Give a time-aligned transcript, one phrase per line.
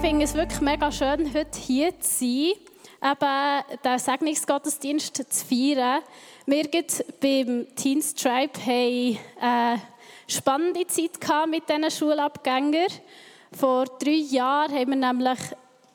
[0.00, 2.52] Ich finde es wirklich mega schön, heute hier zu sein,
[3.02, 6.02] eben den Segnungsgottesdienst zu feiern.
[6.46, 6.66] Wir
[7.20, 8.52] beim Teens Tribe
[9.40, 9.82] eine
[10.28, 12.86] spannende Zeit mit diesen Schulabgängern.
[13.50, 15.38] Vor drei Jahren haben wir nämlich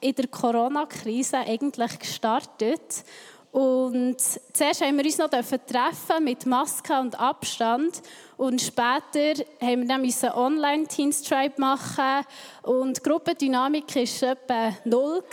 [0.02, 3.06] in der Corona-Krise eigentlich gestartet.
[3.54, 4.18] Und
[4.52, 8.02] zuerst haben wir uns noch treffen mit Maske und Abstand.
[8.36, 12.26] Und später haben wir dann einen Online-Teamstripe machen.
[12.64, 15.24] Und die Gruppendynamik war etwa null.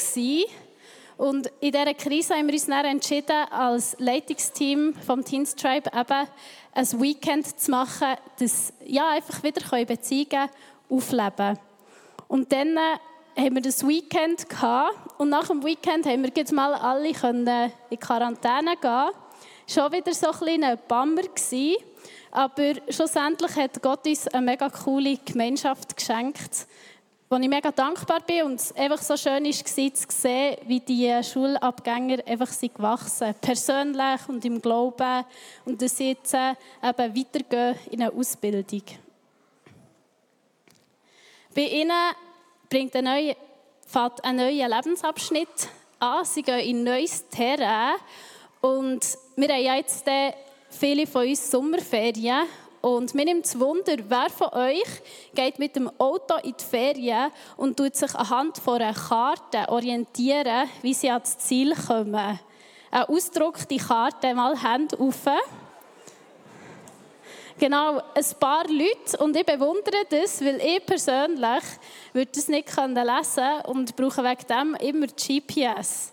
[1.17, 6.29] Und in dieser Krise haben wir uns dann entschieden, als Leitungsteam vom Teamstripe eben
[6.75, 10.51] ein Weekend zu machen, das ja, einfach wieder Beziehungen
[10.91, 11.59] aufleben können.
[12.29, 12.79] Und dann
[13.37, 17.73] haben wir das Weekend gehabt und nach dem Weekend haben wir jetzt mal alle können
[17.89, 19.11] in Quarantäne gehen.
[19.67, 21.77] Schon wieder so ein kleiner Bammer gewesen,
[22.31, 26.67] aber schlussendlich hat Gott uns eine mega coole Gemeinschaft geschenkt,
[27.29, 31.23] wo ich mega dankbar bin und es einfach so schön war zu sehen, wie die
[31.23, 35.25] Schulabgänger einfach sind gewachsen, persönlich und im Glauben
[35.65, 38.83] und dass sie jetzt eben weitergehen in eine Ausbildung.
[41.55, 41.93] Bei ihnen
[42.71, 43.37] bringt einen neuen,
[43.85, 45.69] fängt einen neuen Lebensabschnitt
[45.99, 46.25] an.
[46.25, 47.97] Sie gehen in neues Terrain.
[48.61, 49.01] Und
[49.37, 50.07] wir haben ja jetzt
[50.71, 52.47] viele von uns Sommerferien.
[52.81, 54.89] Und mir nimmt es Wunder, wer von euch
[55.35, 60.67] geht mit dem Auto in die Ferien und tut sich anhand von einer Karte orientieren,
[60.81, 62.41] wie sie ans Ziel kommen.
[62.91, 65.27] Ein Ausdruck, die Karte mal Hände auf.
[67.61, 71.63] Genau, ein paar Leute und ich bewundere das, weil ich persönlich
[72.15, 76.11] würde das nicht lesen und brauche wegen dem immer GPS.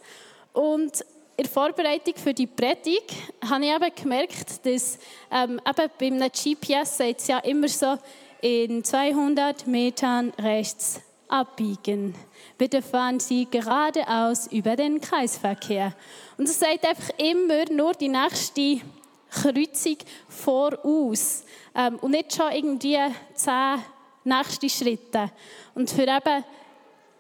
[0.52, 1.00] Und
[1.38, 3.14] in der Vorbereitung für die Predigt
[3.50, 5.00] habe ich eben gemerkt, dass
[5.32, 7.98] ähm, eben bei einem GPS sagt es ja immer so,
[8.42, 11.00] in 200 Metern rechts
[11.30, 12.14] abbiegen.
[12.58, 15.94] Bitte fahren Sie geradeaus über den Kreisverkehr.
[16.38, 18.82] Und es sagt einfach immer nur die nächste
[19.30, 21.44] Kreuzung voraus
[21.76, 22.98] ähm, und nicht schon irgendwie
[23.34, 23.82] zehn
[24.24, 25.32] nächste Schritte.
[25.74, 26.44] Und für eben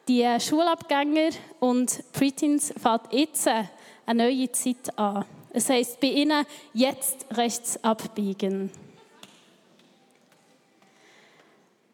[0.08, 1.30] die Schulabgänger
[1.60, 3.68] und Preteens fängt jetzt eine
[4.24, 5.26] neue Zeit an.
[5.52, 8.72] Es heisst bei ihnen jetzt rechts abbiegen.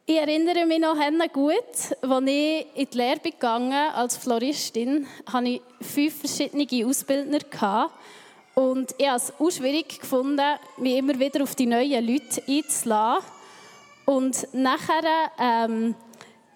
[0.06, 0.98] Ich erinnere mich noch
[1.32, 1.54] gut,
[2.02, 7.40] als ich in die Lehre gegangen als Floristin, hatte ich fünf verschiedene Ausbildner.
[7.40, 7.94] Gehabt.
[8.56, 13.26] Und ich habe es auch schwierig gefunden, mich immer wieder auf die neuen Leute einzulassen.
[14.06, 15.96] Und nachher ähm,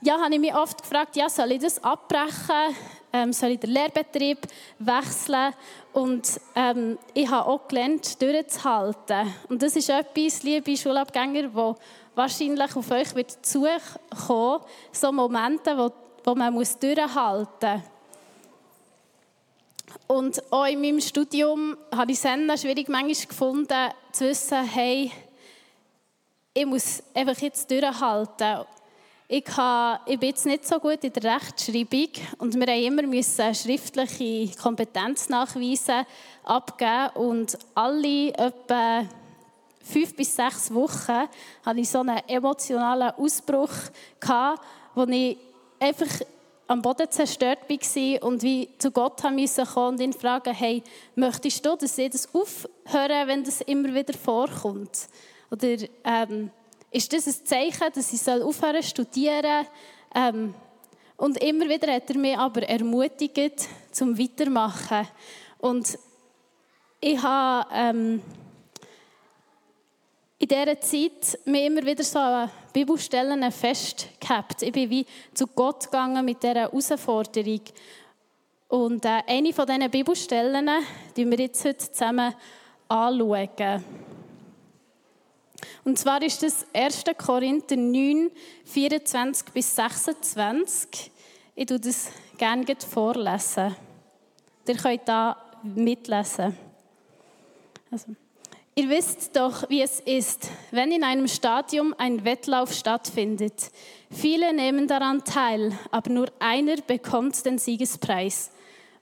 [0.01, 2.75] ja, habe ich mich oft gefragt, ja, soll ich das abbrechen?
[3.13, 4.39] Ähm, soll ich den Lehrbetrieb
[4.79, 5.53] wechseln?
[5.93, 9.33] Und ähm, ich habe auch gelernt, durchzuhalten.
[9.49, 11.75] Und das ist etwas, liebe Schulabgänger, wo
[12.13, 15.91] wahrscheinlich auf euch wird zukommen, so Momente, wo,
[16.23, 17.96] wo man durchhalten muss.
[20.07, 25.11] Und auch in meinem Studium habe ich es schwierig manchmal gefunden, zu wissen, hey,
[26.53, 28.65] ich muss einfach jetzt durchhalten.
[29.29, 33.03] Ich, habe, ich bin jetzt nicht so gut in der Rechtschreibung und wir haben immer
[33.03, 36.05] müssen schriftliche Kompetenznachweise
[36.45, 39.05] abgeben und alle etwa
[39.83, 41.27] fünf bis sechs Wochen
[41.65, 43.73] hatte ich so einen emotionalen Ausbruch
[44.19, 44.63] gehabt,
[44.95, 45.37] wo ich
[45.79, 46.25] einfach
[46.67, 50.83] am Boden zerstört war und wie zu Gott haben kommen und ihn fragen, hey,
[51.15, 55.07] möchtest du, dass ich das aufhören, wenn das immer wieder vorkommt?
[55.49, 56.51] Oder ähm,
[56.91, 59.65] ist das ein Zeichen, dass ich aufhören zu studieren?
[60.13, 60.53] Ähm,
[61.15, 65.07] und immer wieder hat er mich aber ermutigt, zum Weitermachen.
[65.59, 65.97] Und
[66.99, 68.21] ich habe ähm,
[70.39, 72.19] in dieser Zeit mir immer wieder so
[72.77, 74.61] Bibelstellen festgehabt.
[74.61, 77.61] Ich bin wie zu Gott gegangen mit dieser Herausforderung.
[78.67, 80.69] Und äh, eine von diesen Bibelstellen,
[81.15, 82.35] die wir jetzt heute zusammen
[82.87, 83.83] anschauen.
[85.85, 87.05] Und zwar ist das 1.
[87.17, 88.29] Korinther 9,
[88.65, 91.11] 24 bis 26.
[91.55, 93.75] Ich lese das gerne vorlesen.
[94.67, 96.55] Ihr könnt da mitlesen.
[97.89, 98.15] Also.
[98.77, 103.71] Ihr wisst doch, wie es ist, wenn in einem Stadium ein Wettlauf stattfindet.
[104.11, 108.51] Viele nehmen daran teil, aber nur einer bekommt den Siegespreis.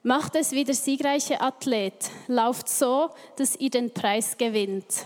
[0.02, 5.06] Macht es wie der siegreiche Athlet, lauft so, dass ihr den Preis gewinnt.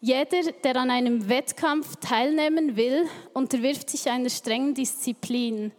[0.00, 3.04] Jeder, der an einem Wettkampf teilnehmen will,
[3.34, 5.72] unterwirft sich einer strengen Disziplin.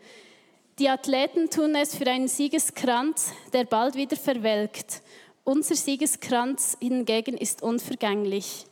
[0.77, 5.01] Die Athleten tun es für einen Siegeskranz, der bald wieder verwelkt.
[5.49, 8.67] Unser Siegeskranz hingegen ist unvergänglich.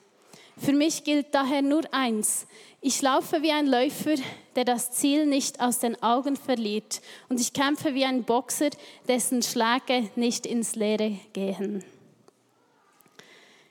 [0.57, 2.45] Für mich gilt daher nur eins.
[2.81, 4.13] Ich laufe wie ein Läufer,
[4.55, 7.01] der das Ziel nicht aus den Augen verliert.
[7.29, 8.69] Und ich kämpfe wie ein Boxer,
[9.07, 11.83] dessen Schläge nicht ins Leere gehen.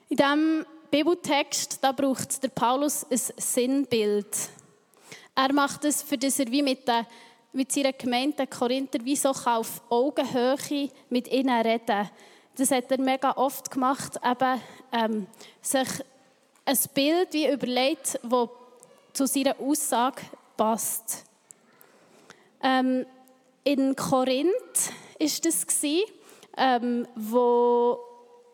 [0.09, 4.35] In diesem Bibeltext da braucht der Paulus ein Sinnbild.
[5.33, 7.07] Er macht es, für das er wie mit, der,
[7.53, 12.09] mit seiner Gemeinde Korinther wie so auf Augenhöhe mit ihnen reden
[12.57, 14.61] das hat er mega oft gemacht, eben,
[14.91, 15.27] ähm,
[15.61, 15.87] sich
[16.65, 18.49] ein Bild wie überlegt, das
[19.13, 20.21] zu seiner Aussage
[20.57, 21.23] passt.
[22.61, 23.05] Ähm,
[23.63, 25.65] in Korinth ist das
[26.57, 27.99] ähm, wo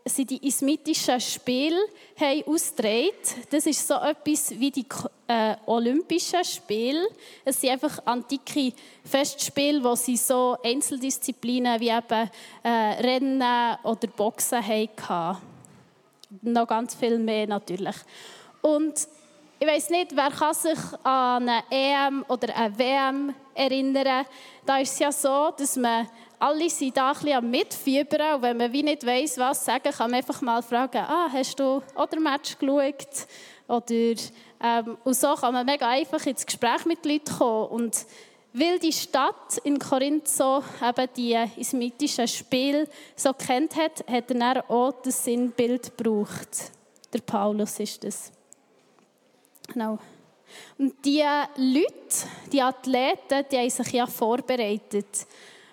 [0.06, 1.80] sie die ismitischen Spiele
[2.20, 3.12] haben ausgetragen.
[3.50, 4.86] Das ist so etwas wie die
[5.28, 7.08] äh, Olympischen Spiele.
[7.46, 8.74] Es sind einfach antike
[9.04, 12.30] Festspiele, wo sie so Einzeldisziplinen wie eben
[12.64, 15.42] äh, Rennen oder Boxen hatten.
[16.42, 17.96] Noch ganz viel mehr natürlich.
[18.62, 19.08] Und
[19.64, 24.26] ich weiß nicht, wer kann sich an eine EM oder eine WM erinnern.
[24.66, 28.42] Da ist es ja so, dass man alle sind da ein bisschen am Mitfiebern und
[28.42, 31.82] wenn man wie nicht weiss, was sagen, kann man einfach mal fragen, ah, hast du
[31.96, 33.28] oder Match geschaut?
[33.70, 34.22] Oder,
[34.62, 37.68] ähm, und so kann man mega einfach ins Gespräch mit Leuten kommen.
[37.70, 38.06] Und
[38.52, 44.70] weil die Stadt in Korinth so eben die ismitischen Spiel so kennt hat, hat er
[44.70, 46.74] auch das Sinnbild gebraucht.
[47.14, 48.34] Der Paulus ist das.
[49.74, 49.98] Genau.
[50.78, 51.24] Und die
[51.58, 55.26] Leute, die Athleten, die haben sich ja vorbereitet.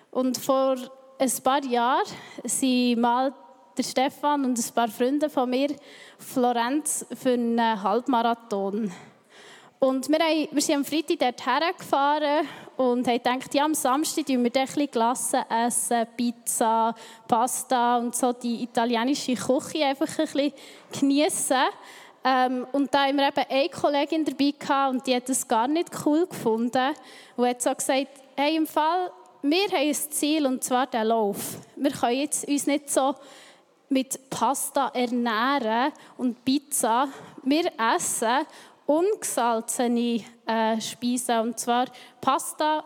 [0.09, 0.75] Und vor
[1.19, 2.07] ein paar Jahren
[2.43, 3.33] sind mal
[3.77, 5.69] der Stefan und ein paar Freunde von mir
[6.17, 8.91] Florenz für einen Halbmarathon.
[9.79, 14.29] Und wir, haben, wir sind am Freitag dorthin gefahren und haben gedacht, ja, am Samstag
[14.29, 16.93] essen wir ein bisschen Glasse essen, Pizza,
[17.27, 20.53] Pasta und so die italienische Küche einfach ein bisschen
[20.91, 21.63] geniessen.
[22.23, 25.67] Ähm, und da haben wir eben eine Kollegin dabei gehabt und die hat das gar
[25.67, 26.93] nicht cool gefunden
[27.35, 31.57] und hat so gesagt, hey, im Fall, wir haben ein Ziel und zwar den Lauf.
[31.75, 33.15] Wir können jetzt uns nicht so
[33.89, 37.07] mit Pasta ernähren und Pizza.
[37.43, 38.45] Wir essen
[38.85, 41.85] ungesalzene äh, Speisen und zwar
[42.19, 42.83] Pasta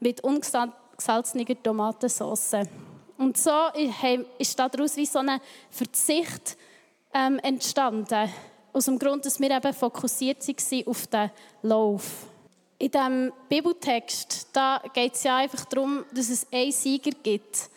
[0.00, 2.56] mit ungesalzener Tomatensauce.
[3.16, 3.50] Und so
[4.38, 5.40] ist daraus wie so ein
[5.70, 6.56] Verzicht
[7.18, 8.30] ähm, entstanden.
[8.72, 11.30] Aus dem Grund, dass wir eben fokussiert waren auf den
[11.62, 12.26] Lauf.
[12.78, 14.48] In diesem Bibeltext
[14.94, 17.70] geht es ja einfach darum, dass es einen Sieger gibt.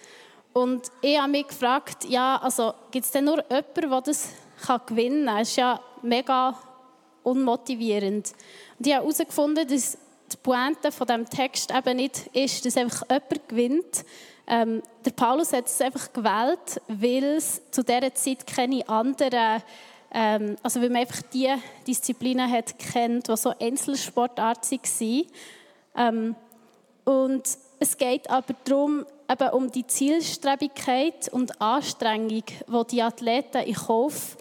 [0.53, 4.29] Und ich habe mich gefragt, ja, also gibt es denn nur jemanden, der das
[4.63, 5.37] kann gewinnen kann?
[5.39, 6.55] Das ist ja mega
[7.23, 8.33] unmotivierend.
[8.77, 9.97] Und ich habe herausgefunden, dass
[10.31, 14.05] die Pointe von diesem Text eben nicht ist, dass einfach jemand gewinnt.
[14.47, 19.61] Ähm, der Paulus hat es einfach gewählt, weil es zu dieser Zeit keine anderen
[20.13, 21.49] ähm, also weil man einfach die
[21.87, 25.25] Disziplinen hat kennt, die so Einzelsportarten waren.
[25.95, 26.35] Ähm,
[27.05, 27.43] und
[27.79, 34.37] es geht aber darum, eben um die Zielstrebigkeit und Anstrengung, die die Athleten in Kauf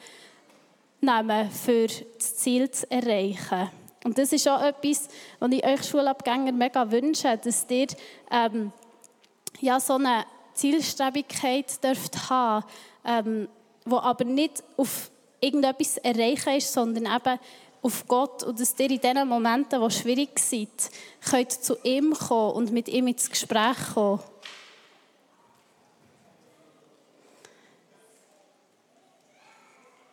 [1.00, 3.70] nehmen, für das Ziel zu erreichen.
[4.02, 7.86] Und das ist auch etwas, was ich euch Schulabgänger mega wünsche, dass ihr
[8.30, 8.72] ähm,
[9.60, 12.64] ja, so eine Zielstrebigkeit dürft haben,
[13.04, 13.48] ähm,
[13.84, 17.38] wo aber nicht auf irgendetwas erreichen ist, sondern eben
[17.82, 20.90] auf Gott und dass ihr in diesen Momenten, die schwierig sind,
[21.28, 24.20] könnt zu ihm kommen und mit ihm ins Gespräch kommen.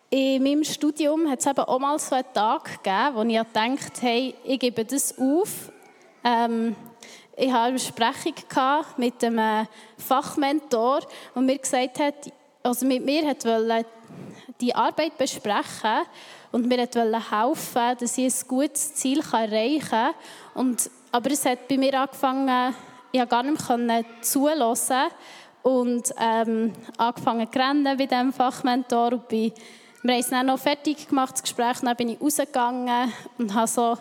[0.09, 4.01] In meinem Studium hat es eben auch mal so einen Tag gegeben, wo ich gedacht
[4.01, 5.69] hey, ich gebe das auf.
[6.23, 6.77] Ähm,
[7.39, 8.33] ich hatte eine Besprechung
[8.97, 9.67] mit einem
[9.97, 11.01] Fachmentor,
[11.35, 13.85] der mir gesagt hat, also mit mir wollte
[14.59, 16.01] die Arbeit besprechen
[16.51, 20.13] und mir wollte helfen, dass ich ein gutes Ziel erreichen kann.
[20.55, 22.73] Und, aber es hat bei mir angefangen,
[23.11, 25.11] ich konnte gar nicht mehr zuhören
[25.61, 29.13] und ähm, angefangen zu rennen bei diesem Fachmentor.
[29.13, 29.53] Und bin,
[30.01, 31.81] wir haben es dann noch fertig gemacht, das Gespräch.
[31.83, 33.95] Dann bin ich rausgegangen und habe so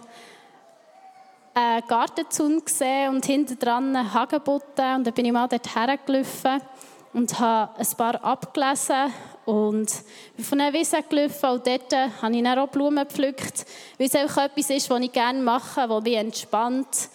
[1.56, 4.96] einen Gartenzaun gesehen und hinten dran Hagebutten.
[4.96, 6.60] Und dann bin ich mal dort hergelaufen
[7.14, 9.10] und habe ein paar abgelesen
[9.46, 9.90] Und
[10.38, 13.64] von einer Wiese gelaufen und dort habe ich dann auch Blumen gepflückt,
[13.96, 17.08] weil es einfach etwas ist, was ich gerne mache, was mich entspannt.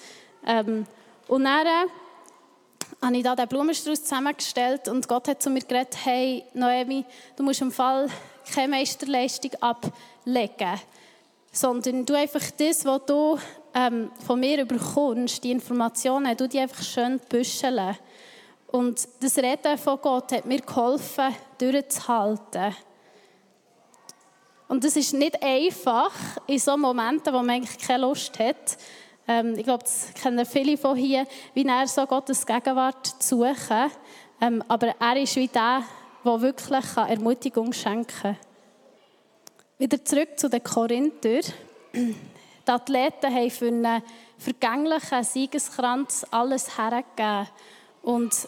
[0.48, 0.88] Ähm,
[1.28, 5.98] und dann äh, habe ich da den Blumenstrauß zusammengestellt und Gott hat zu mir gesagt,
[6.04, 7.06] hey Noemi,
[7.36, 8.08] du musst im Fall
[8.52, 10.82] keine Meisterleistung ablegen,
[11.52, 13.38] sondern du einfach das, was du
[13.74, 17.98] ähm, von mir bekommst, die Informationen, du die einfach schön büscheln.
[18.68, 22.76] Und das Reden von Gott hat mir geholfen, durchzuhalten.
[24.68, 26.14] Und das ist nicht einfach
[26.48, 28.78] in so Momenten, wo man eigentlich keine Lust hat.
[29.28, 33.92] Ähm, ich glaube, das kennen viele von hier, wie er so Gottes Gegenwart zu suchen.
[34.40, 35.84] Ähm, aber er ist wie der,
[36.24, 38.38] der wirklich Ermutigung schenken kann.
[39.78, 41.42] Wieder zurück zu den Korinther.
[42.68, 44.04] Die Athleten haben für einen
[44.38, 47.48] vergänglichen Siegeskranz alles hergegeben.
[48.04, 48.48] Und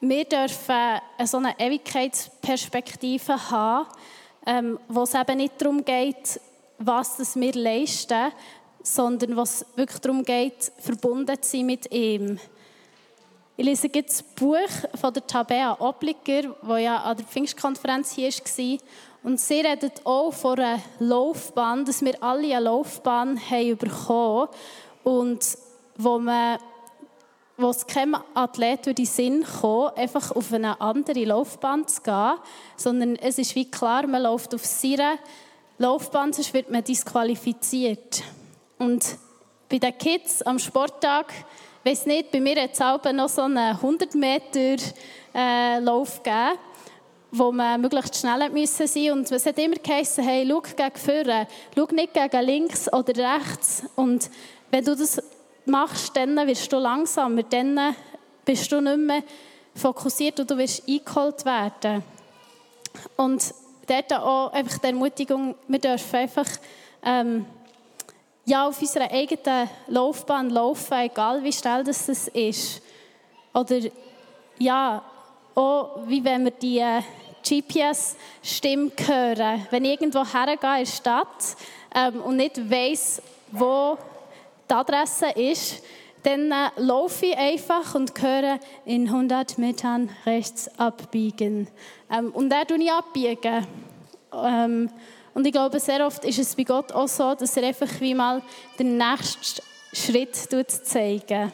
[0.00, 3.88] wir dürfen so eine Ewigkeitsperspektive haben,
[4.46, 6.40] ähm, wo es eben nicht darum geht,
[6.78, 8.32] was wir leisten,
[8.82, 12.38] sondern was wirklich darum geht, verbunden zu sein mit ihm.
[13.56, 18.30] Ich lese jetzt das Buch von der Tabea Obliger, wo ja an der Pfingstkonferenz hier
[18.30, 18.78] war.
[19.22, 24.48] Und sie redet auch von einer Laufbahn, dass wir alle eine Laufbahn haben bekommen
[25.02, 25.58] und
[25.96, 26.58] wo man
[27.60, 32.34] wo es keinem Athlet in den Sinn kommen, einfach auf eine andere Laufbahn zu gehen,
[32.76, 35.18] sondern es ist wie klar, man läuft auf seiner
[35.76, 38.22] Laufbahn, sonst wird man disqualifiziert.
[38.78, 39.04] Und
[39.68, 41.32] bei den Kids am Sporttag,
[41.82, 44.76] ich weiß nicht, bei mir hat es auch noch so einen 100 Meter
[45.34, 46.58] äh, Lauf gegeben,
[47.30, 49.12] wo man möglichst schnell sein musste.
[49.12, 53.82] Und es hat immer geheißen, hey, schau gegen vorne, schau nicht gegen links oder rechts.
[53.96, 54.30] Und
[54.70, 55.22] wenn du das
[55.66, 57.94] machst, dann wirst du langsamer, dann
[58.44, 59.22] bist du nicht mehr
[59.74, 62.02] fokussiert und du wirst eingeholt werden.
[63.16, 63.54] Und
[63.86, 66.46] dort auch einfach die Ermutigung, wir dürfen einfach
[67.04, 67.46] ähm,
[68.44, 72.82] ja, auf unserer eigenen Laufbahn laufen, egal wie schnell das ist.
[73.52, 73.80] Oder
[74.58, 75.02] ja,
[75.54, 77.02] auch wie wenn wir die äh,
[77.42, 79.66] GPS-Stimme hören.
[79.70, 81.56] Wenn ich irgendwo hergehe in der Stadt
[81.94, 83.96] ähm, und nicht weiss, wo
[84.68, 85.82] die Adresse ist,
[86.22, 91.68] dann äh, laufe ich einfach und höre in 100 Metern rechts abbiegen.
[92.10, 93.66] Ähm, und dann tue ich abbiegen.
[94.32, 94.90] Ähm,
[95.34, 98.14] und ich glaube, sehr oft ist es bei Gott auch so, dass er einfach wie
[98.14, 98.42] mal
[98.78, 99.62] den nächsten
[99.92, 101.52] Schritt zeigen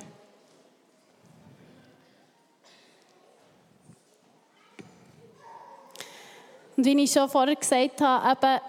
[6.84, 8.60] wie ich schon vorher gesagt habe, eben,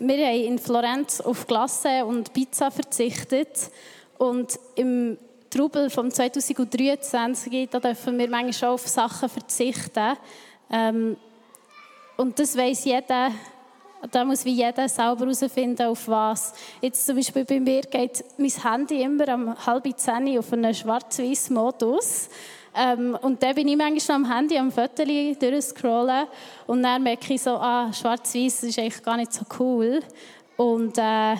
[0.00, 3.70] wir haben in Florenz auf Glasse und Pizza verzichtet.
[4.16, 5.18] Und im
[5.50, 10.16] Trubel vom 2023 da dürfen wir manchmal schon auf Sachen verzichten.
[10.70, 11.16] Ähm,
[12.16, 13.30] und das weiß jeder,
[14.10, 16.52] da muss wie jeder selber herausfinden, auf was.
[16.80, 21.50] Jetzt zum Beispiel bei mir geht mein Handy immer um halb zehn auf einen schwarz-weiß
[21.50, 22.28] Modus.
[22.80, 26.28] Ähm, und dann bin ich manchmal am Handy am Foto durchscrollen
[26.68, 30.00] und dann merke ich so, ah, schwarz-weiß ist eigentlich gar nicht so cool.
[30.56, 31.34] Und äh,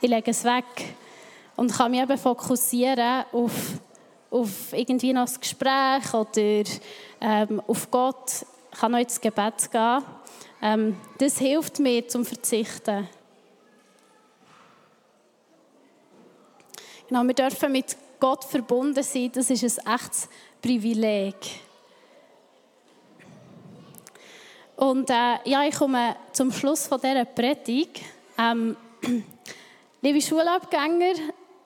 [0.00, 0.64] ich lege es weg
[1.56, 3.52] und kann mich eben fokussieren auf,
[4.30, 6.70] auf irgendwie noch das Gespräch oder
[7.20, 8.46] ähm, auf Gott.
[8.72, 10.04] Ich kann noch ins Gebet gehen.
[10.62, 13.08] Ähm, das hilft mir zum Verzichten.
[17.08, 19.32] Genau, wir dürfen mit Gott verbunden sein.
[19.34, 20.28] Das ist ein echtes
[20.62, 21.34] Privileg.
[24.76, 28.00] Und äh, ja, ich komme zum Schluss von dieser Predigt.
[28.38, 28.76] Ähm,
[30.02, 31.14] liebe Schulabgänger,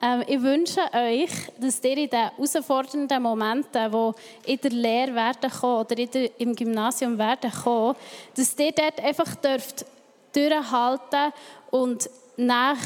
[0.01, 5.51] äh, ich wünsche euch, dass ihr in den herausfordernden Momenten, die in der Lehre werden
[5.51, 7.95] kommen oder in der, im Gymnasium werden kommen,
[8.35, 9.85] dass ihr dort einfach dürft
[10.33, 11.33] durchhalten
[11.69, 12.77] und nach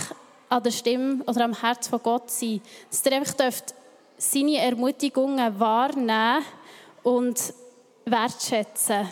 [0.50, 2.62] an der Stimme oder am Herz von Gott sein.
[2.90, 3.74] Dass ihr einfach dürft
[4.22, 6.46] seine Ermutigungen wahrnehmen
[7.02, 7.54] und
[8.06, 9.10] wertschätzen.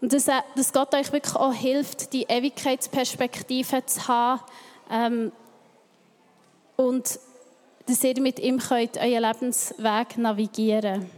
[0.00, 4.42] Und dass, äh, dass Gott euch wirklich auch hilft, die Ewigkeitsperspektive zu haben
[4.90, 5.32] ähm,
[6.76, 7.18] und
[7.86, 11.17] dass ihr mit ihm könnt euren Lebensweg navigieren könnt.